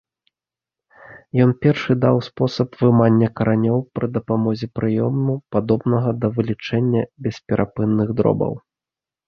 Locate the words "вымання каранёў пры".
2.81-4.11